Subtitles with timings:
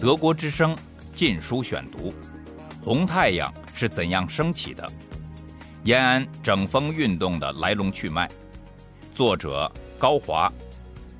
[0.00, 0.74] 德国之声
[1.14, 2.10] 《禁书选读》：
[2.84, 4.88] 红太阳是怎样升起的？
[5.84, 8.28] 延安整风运动的来龙去脉。
[9.14, 10.52] 作者高华，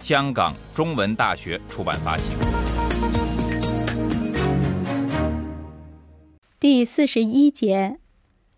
[0.00, 2.24] 香港中文大学出版发行。
[6.58, 7.98] 第四十一节：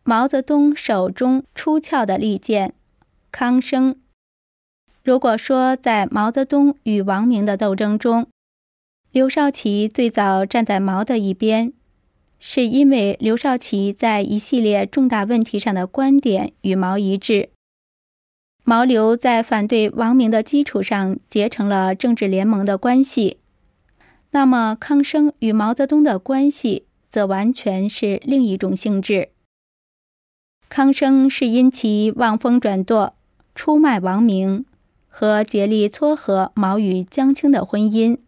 [0.03, 2.75] 毛泽东手中出鞘的利剑——
[3.33, 3.97] 康生。
[5.03, 8.27] 如果说在毛泽东与王明的斗争中，
[9.15, 11.73] 刘少奇最早站在毛的一边，
[12.41, 17.51] 是因为刘少奇在一系列重大问题上的观点与毛一致。
[18.65, 23.39] 毛刘在反对王明的基础上结成了政治联盟的关系。
[24.33, 29.29] 那么，康生与毛泽东的关系则完全是另一种性质。
[30.69, 33.15] 康生是因其望风转舵，
[33.55, 34.67] 出卖王明，
[35.09, 38.19] 和竭力撮合毛与江青的婚姻。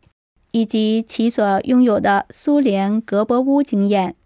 [0.56, 4.16] 以及其所拥有的苏联格伯乌经验，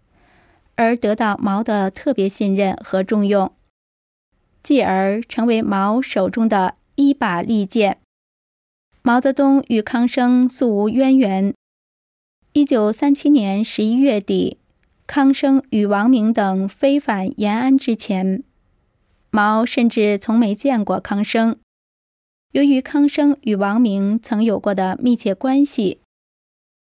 [0.75, 3.51] 而得到毛的特别信任和重用，
[4.63, 7.97] 继而成为毛手中的一把利剑。
[9.01, 11.53] 毛泽东与康生素无渊源。
[12.53, 14.57] 一九三七年十一月底，
[15.05, 18.41] 康生与王明等飞返延安之前，
[19.31, 21.57] 毛甚至从没见过康生。
[22.53, 25.99] 由于康生与王明曾有过的密切关系。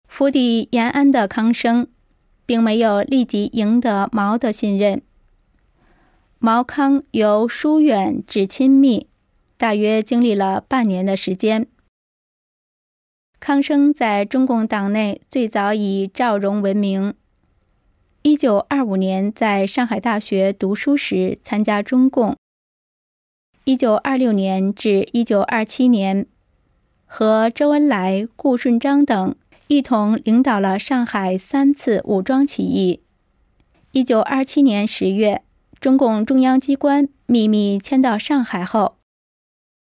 [0.09, 1.87] 府邸延安的康生，
[2.45, 5.01] 并没有立即赢得毛的信任。
[6.41, 9.07] 毛康由疏远至亲密，
[9.57, 11.69] 大约经历了半年的时间。
[13.39, 17.15] 康生在中共党内最早以赵荣闻名。
[18.23, 22.37] 一九二五年在上海大学读书时参加中共。
[23.65, 26.27] 一九二六年至一九二七年，
[27.07, 29.37] 和周恩来、顾顺章等。
[29.69, 33.03] 一同领导了上海三次武装起义。
[33.93, 35.43] 一九二七年十月，
[35.79, 38.97] 中共中央机关秘密迁到上海后，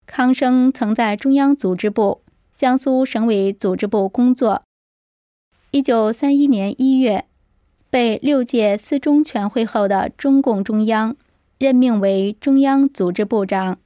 [0.05, 2.21] 康生曾在中央组织部、
[2.55, 4.63] 江苏省委组织部工作。
[5.71, 7.25] 一九三一年一月，
[7.89, 11.17] 被六届四中全会后的中共中央
[11.57, 13.79] 任命为中央组织部长。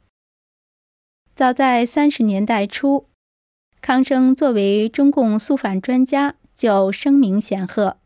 [1.37, 3.07] 早在三十年代初。
[3.87, 7.99] 康生作为中共肃反专家，就声名显赫。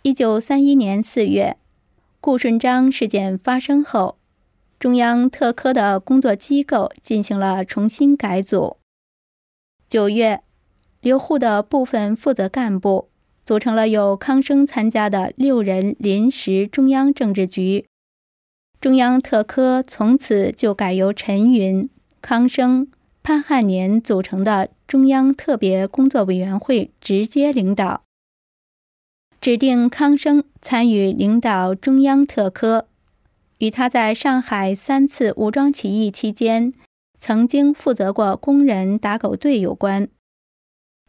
[0.00, 1.58] 一九三一年四月，
[2.22, 4.16] 顾顺章事件发生后，
[4.78, 8.78] 中央特科的工作机构进行了重新改组。
[9.90, 10.40] 九月，
[11.02, 13.10] 刘沪的部分负责干部
[13.44, 17.84] 组成了有康生参加的六人临时中央政治局，
[18.80, 21.90] 中央特科从此就改由陈云、
[22.22, 22.90] 康生。
[23.30, 28.02] 潘汉年组成的中央特别工作委员会直接领导，
[29.40, 32.88] 指定康生参与领导中央特科，
[33.58, 36.74] 与他在上海三次武装起义期间
[37.20, 40.08] 曾经负责过工人打狗队有关。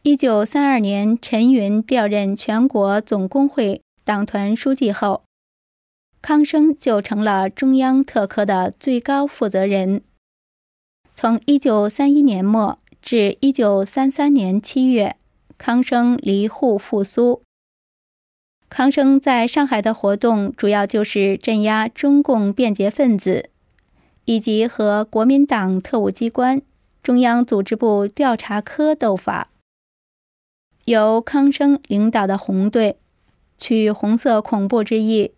[0.04, 5.24] 一九三二年，陈云调任全国总工会党团书记后，
[6.20, 10.02] 康生就成了中央特科的最高负责人。
[11.14, 15.16] 从一九三一年末至一九三三年七月，
[15.56, 17.42] 康生离沪复苏。
[18.68, 23.50] 康生在上海的活动主要就是镇压中共变节分子，
[24.24, 26.62] 以及和国民党特务机关、
[27.02, 29.50] 中央组织部调查科斗法。
[30.86, 32.96] 由康生领导的红队，
[33.58, 35.32] 取红色恐怖之意，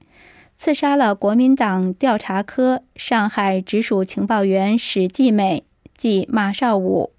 [0.64, 5.64] 刺杀了国民党调查科上海直属情报员史继美。
[5.94, 7.12] 即马绍武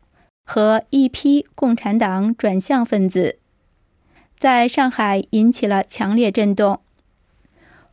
[0.43, 3.37] 和一批共产党转向分子，
[4.39, 6.81] 在上海引起了强烈震动。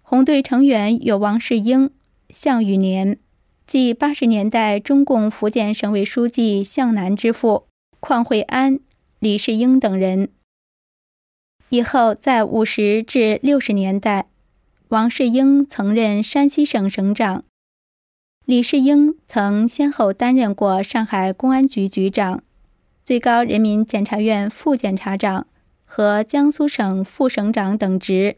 [0.00, 1.90] 红队成员有王世英、
[2.30, 3.18] 项羽年，
[3.66, 7.66] 即八十年代中共福建省委书记向南之父
[8.00, 8.80] 邝惠安、
[9.18, 10.30] 李世英等人。
[11.68, 14.28] 以后在五十至六十年代，
[14.92, 17.44] 王世英曾任山西省省长。
[18.44, 22.42] 李世英曾先后担任过上海公安局局长、
[23.02, 25.46] 最高人民检察院副检察长
[25.86, 28.36] 和江苏省副省长等职。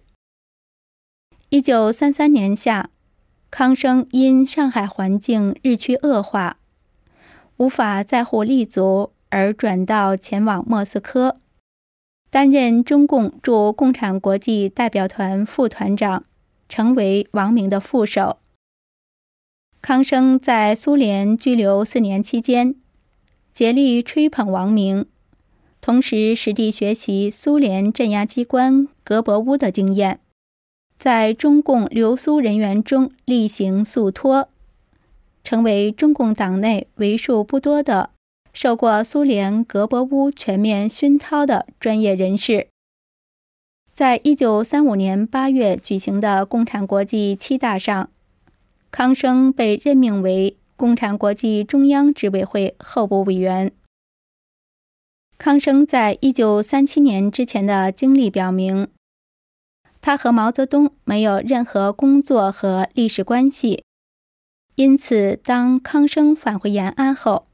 [1.48, 2.88] 一九三三年夏，
[3.50, 6.58] 康生因上海环境日趋恶化，
[7.56, 11.40] 无法在沪立足，而转到前往莫斯科，
[12.30, 16.22] 担任中共驻共产国际代表团副团长，
[16.68, 18.38] 成为王明的副手。
[19.80, 22.74] 康生在苏联拘留四年期间，
[23.52, 25.06] 竭力吹捧王明，
[25.80, 30.20] 同时实地学习苏联镇压机关格博乌的经验，
[30.98, 34.48] 在中共留苏人员中例行肃托，
[35.42, 38.10] 成为中共党内为数不多的
[38.54, 42.68] 受过苏联格博乌全面熏陶的专业人士。
[43.94, 48.10] 在一九三五年八月举行的共产国际七大上，
[48.90, 53.70] 康生被任命为共产国际中央执委会候补委员。
[55.38, 58.88] 康生在一九三七年之前的经历表明，
[60.00, 63.84] 他和毛泽东没有任何工作和历史关系。
[64.74, 67.46] 因此，当康生返回延安后，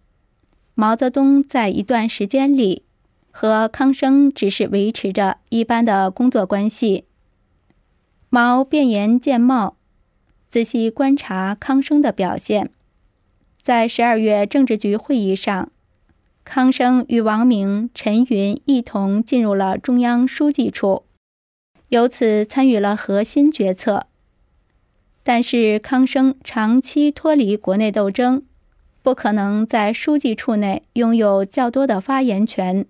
[0.72, 2.84] 毛泽东在一段时间里
[3.30, 7.04] 和康生只是维持着一般的工作关系。
[8.28, 9.76] 毛变颜见貌，
[10.48, 12.70] 仔细观察康生的表现，
[13.62, 15.70] 在十二月政治局会议上。
[16.42, 21.04] 康生与王明、陈云一同进入了中央书记处，
[21.90, 24.06] 由此参与了核心决策。
[25.22, 28.42] 但是康生长期脱离国内斗争，
[29.02, 32.86] 不可能在书记处内拥有较多的发言权。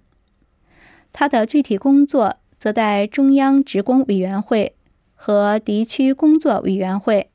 [1.12, 4.74] 他的具体工作则在中央职工委员会
[5.14, 7.30] 和敌区工作委员会。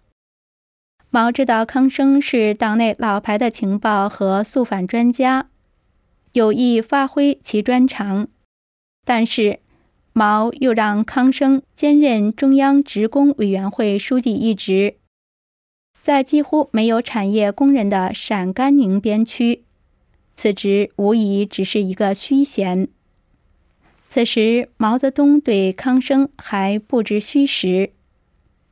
[1.10, 5.50] 毛知道康生是党内老牌的情报和肃反专家。
[6.34, 8.28] 有意发挥其专长，
[9.06, 9.60] 但是
[10.12, 14.96] 毛又让康生兼任中央职工委员会书记一职，
[16.02, 19.64] 在几乎没有产业工人的陕甘宁边区，
[20.36, 22.90] 此职无疑只是一个虚衔。
[24.16, 27.92] 此时毛泽东对康生还不知虚实，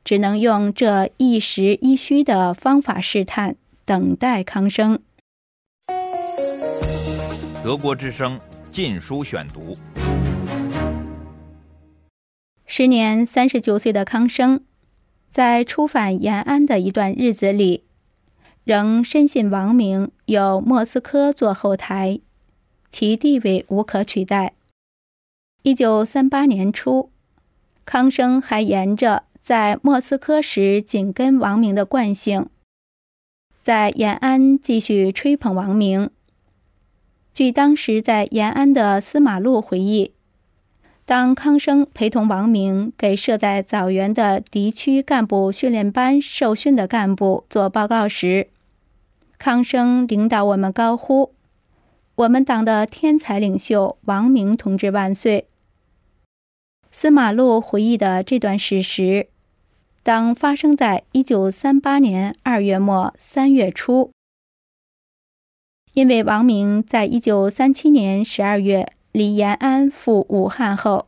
[0.02, 5.00] 只能用这一实一虚的方法试探，等待康生。
[7.62, 8.38] 德国之声
[8.70, 9.74] 《禁书选读》。
[12.64, 14.64] 时年三十九岁的康生，
[15.28, 17.84] 在出返延安的一段日子里，
[18.64, 22.20] 仍深信王明有莫斯科做后台，
[22.90, 24.54] 其地位无可取代。
[25.66, 27.08] 一九三八年初，
[27.86, 32.50] 康生还沿着在莫斯科时紧跟王明的惯性，
[33.62, 36.10] 在延安继续吹捧王明。
[37.32, 40.12] 据当时在延安的司马禄回忆，
[41.06, 48.48] 当康生陪同王明给设在枣园的敌区干部训练班受训的干部做报告时，
[49.38, 51.32] 康生领导我们高呼
[52.16, 55.46] ：“我们党的天才领袖王明同志万岁！”
[57.04, 59.28] 司马禄回忆的这段史实，
[60.02, 64.10] 当发生在一九三八年二月末三月初。
[65.92, 71.06] 因为王明在一九三七年十二月离延安赴武汉后，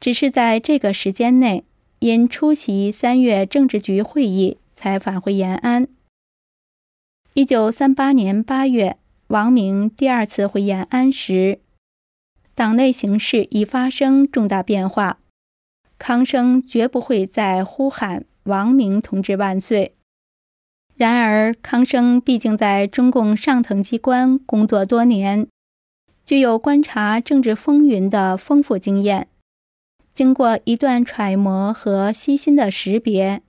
[0.00, 1.64] 只是在这个时间内
[1.98, 5.86] 因出席三月政治局会议才返回延安。
[7.34, 8.96] 一九三八年八月，
[9.26, 11.58] 王明第二次回延安时，
[12.56, 15.18] 党内形势已发生重大变化，
[15.98, 19.94] 康生绝不会再呼喊“王明同志万岁”。
[20.96, 25.46] 然而，康生毕竟在中共上层机关工作多年，
[26.24, 29.28] 具有观察政治风云的丰富经验。
[30.14, 33.42] 经过一段揣摩和细心的识别，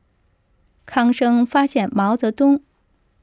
[0.86, 2.62] 康生发现毛泽东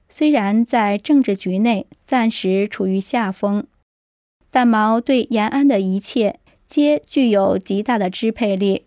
[0.08, 3.66] 虽然在政治局内暂时处于下风，
[4.54, 8.86] 但毛对延安的一切皆具有极大的支配力。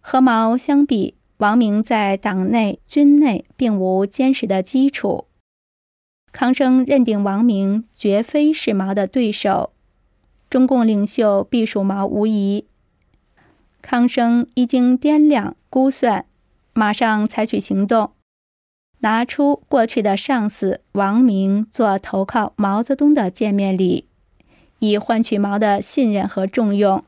[0.00, 5.26] 和毛相比，王明在党内、军内并无坚实的基础。
[6.32, 9.74] 康生认定王明绝非是毛的对手，
[10.48, 12.66] 中共领袖必属毛无疑。
[13.82, 16.24] 康生一经掂量估算，
[16.72, 18.12] 马上采取行动，
[19.00, 24.08] 拿出过去的上司王明做投靠毛泽东的见面礼，
[24.82, 27.02] 以换取毛的信任和重用。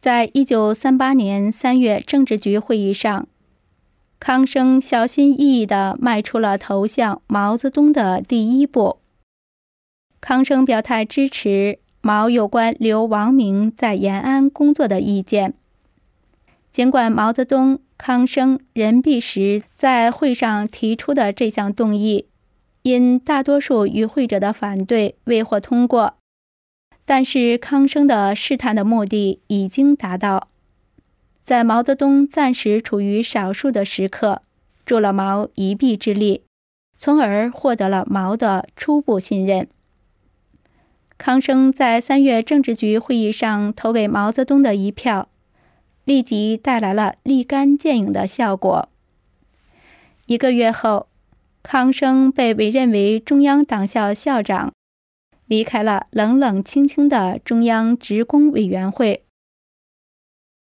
[0.00, 3.26] 在一九三八年三月政治局会议上。
[4.20, 8.98] 康生小心翼翼地迈出了投向毛泽东的第一步。
[10.18, 15.52] 康生表态支持毛有关留王明在延安工作的意见。
[16.72, 22.26] 尽管毛泽东、康生、任弼时在会上提出的这项动议，
[22.82, 26.14] 因大多数与会者的反对未获通过，
[27.04, 30.48] 但是康生的试探的目的已经达到。
[31.42, 34.42] 在毛泽东暂时处于少数的时刻，
[34.86, 36.42] 助了毛一臂之力，
[36.96, 39.68] 从而获得了毛的初步信任。
[41.18, 45.28] 康生在三月政治局会议上投给毛泽东的一票，
[46.04, 48.88] 立即带来了立竿见影的效果。
[50.26, 51.08] 一个月后，
[51.62, 54.72] 康生被委任为中央党校校长，
[55.46, 59.24] 离开了冷冷清清的中央职工委员会。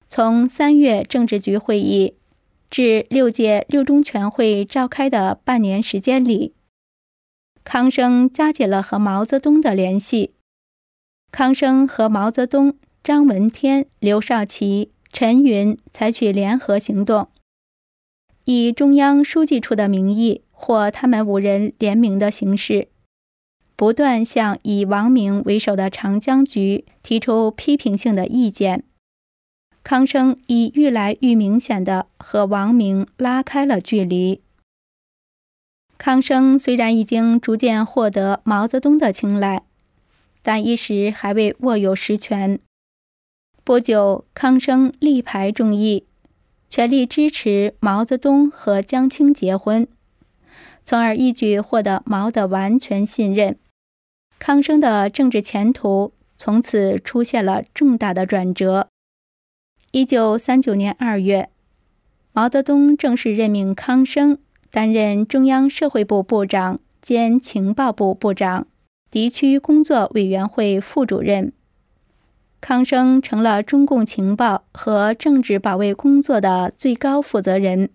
[0.07, 2.15] 从三月政治局会议
[2.69, 6.53] 至六届六中全会召开的半年时间里，
[7.63, 10.33] 康生加紧了和毛泽东的联系。
[11.29, 17.27] 康生和毛泽东、张闻天、刘少奇、陈云采取联合行动，
[18.45, 22.87] 以中央书记处的名义或他们五人联名的形式，
[23.77, 28.83] 不断向以王明为首的长江局提出批评性的意见。
[29.83, 34.41] 康生已愈来愈明显的和王明拉开了距离。
[35.99, 39.61] 康生虽然已经逐渐获得毛泽东的青睐，
[40.41, 42.59] 但一时还未握有实权。
[43.63, 46.05] 不久，康生力排众议，
[46.67, 49.87] 全力支持毛泽东和江青结婚，
[50.83, 53.57] 从而一举获得毛的完全信任。
[54.39, 58.89] 康生的政治前途从此出现了重大的转折。
[59.91, 61.49] 一九三九年二月，
[62.33, 64.37] 毛泽东正式任命康生
[64.69, 68.67] 担任中央社会部部长兼情报部部长、
[69.09, 71.51] 敌区工作委员会副主任。
[72.59, 77.89] 康生成了中共情报和政治保卫工作的最高负责人。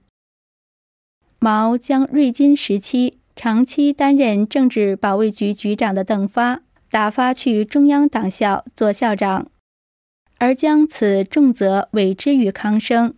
[1.39, 9.49] 毛将瑞金时期长期担任政治保卫局局长的邓发打发去中央党校做校长。
[10.39, 13.15] 而将此重责委之于康生，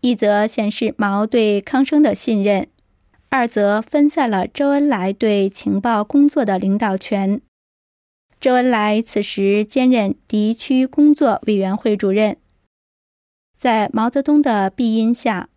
[0.00, 2.66] 一则显示毛对康生的信任，
[3.28, 7.40] 二则分散了周恩来对情报工作的领导权。
[8.40, 12.36] 周恩来此时兼任敌区工作委员会主任，
[13.56, 15.48] 在毛泽东的庇荫下，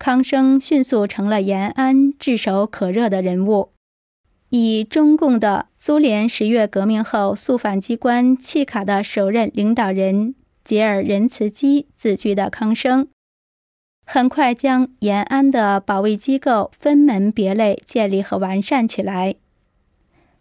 [0.00, 3.72] 康生迅速成了延安炙手可热的人物。
[4.48, 13.08] 以中共的苏联十月革命后肃反机关契卡的首任领导人吉尔任茨基自居的康生，
[14.06, 19.34] 很快将延安的保卫机构分门别类建立和完善起来。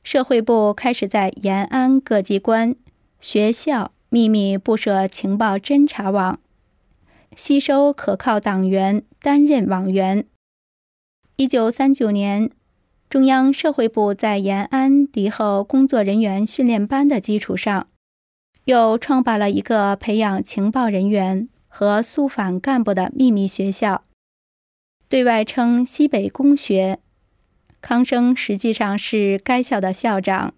[0.01, 2.73] 社会部开始在延安各机关、
[3.19, 6.39] 学校秘密布设情报侦察网，
[7.39, 10.27] 吸收可靠党员担任网员。
[11.37, 12.51] 一九三九年。
[13.09, 17.87] 中央社会部在延安敌后工作人员训练班的基础上，
[18.65, 24.03] 又创办了一个培养情报人员和肃反干部的秘密学校，
[25.07, 26.99] 对外称西北工学。
[27.81, 30.53] 康生实际上是该校的校长。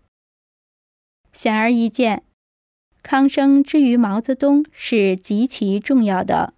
[1.32, 2.24] 显而易见，
[3.02, 6.56] 康生之于毛泽东是极其重要的。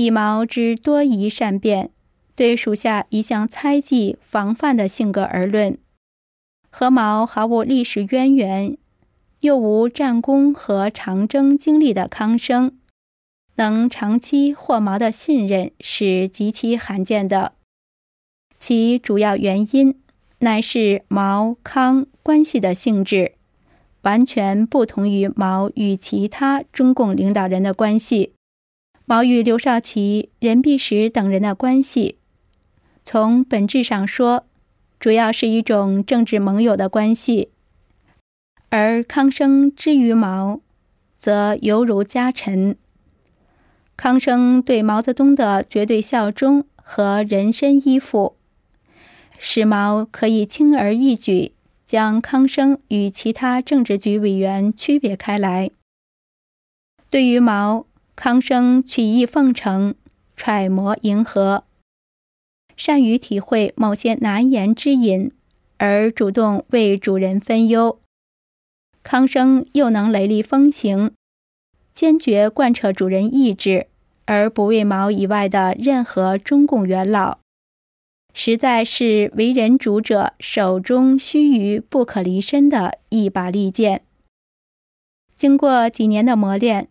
[0.00, 1.90] 以毛之多疑善变。
[2.34, 5.76] 对属下一向猜忌防范的性格而论，
[6.70, 8.78] 和毛毫无历史渊源，
[9.40, 12.78] 又无战功和长征经历的康生，
[13.56, 17.52] 能长期获毛的信任是极其罕见的。
[18.58, 20.00] 其主要原因
[20.38, 23.32] 乃是毛康关系的性质
[24.00, 28.32] 完全不同于毛与其他中共领导人的关系，
[29.10, 32.18] 毛与刘少奇、任弼时等人的关系。
[33.02, 34.46] 从本质上说，
[35.00, 37.48] 主要是一种政治盟友的关系；
[38.68, 40.60] 而康生之于毛，
[41.16, 42.76] 则犹如家臣。
[43.96, 48.36] 康生对毛泽东的绝对效忠和人身依附，
[49.36, 55.72] 使毛可以轻而易举将康生与其他政治局委员区别开来。
[57.10, 57.86] 对于毛，
[58.22, 59.94] 康生曲意奉承，
[60.36, 61.64] 揣摩迎合。
[62.76, 65.32] 善于体会某些难言之隐，
[65.78, 67.98] 而主动为主人分忧。
[69.02, 71.12] 康生又能雷厉风行，
[71.94, 73.86] 坚决贯彻主人意志，
[74.26, 77.38] 而不为毛以外的任何中共元老，
[78.34, 84.02] 实在是为人主者手中须臾不可离身的一把利剑。
[85.34, 86.90] 经过几年的磨练，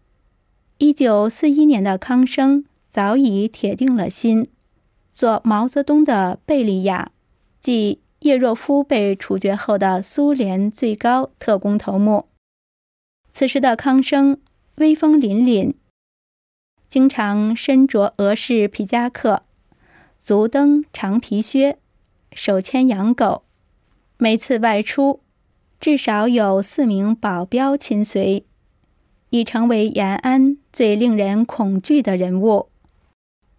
[0.82, 4.48] 一九四一年的康生早已铁定了心。
[5.14, 7.12] 做毛泽东的贝利亚，
[7.60, 12.28] 即叶若夫被处决后的苏联最高特工头目。
[13.34, 14.40] 此时的康生
[14.76, 15.74] 威风凛凛，
[16.88, 19.44] 经常身着俄式皮夹克，
[20.18, 21.78] 足蹬长皮靴，
[22.32, 23.44] 手牵羊狗。
[24.18, 25.20] 每次外出，
[25.78, 28.46] 至少有四名保镖亲随，
[29.30, 32.70] 已成为延安最令人恐惧的人物。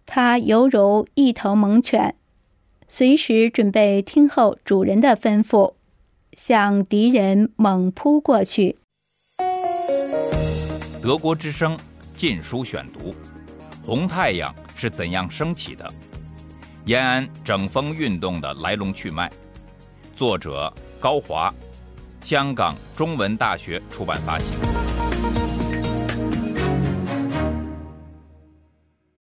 [0.05, 2.15] 他犹如一头猛犬，
[2.87, 5.73] 随时准备听候主人的吩咐，
[6.33, 8.77] 向敌人猛扑过去。
[11.01, 11.77] 德国之声
[12.15, 13.09] 《禁书选读》：
[13.85, 15.89] 红太阳是怎样升起的？
[16.85, 19.31] 延安整风运动的来龙去脉。
[20.15, 21.53] 作者高华，
[22.23, 24.70] 香港中文大学出版发行。